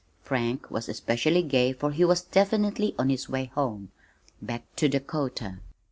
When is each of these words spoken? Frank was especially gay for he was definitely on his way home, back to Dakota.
Frank 0.23 0.71
was 0.71 0.89
especially 0.89 1.43
gay 1.43 1.73
for 1.73 1.91
he 1.91 2.03
was 2.03 2.23
definitely 2.23 2.95
on 2.97 3.09
his 3.11 3.29
way 3.29 3.51
home, 3.53 3.91
back 4.41 4.63
to 4.77 4.87
Dakota. 4.89 5.59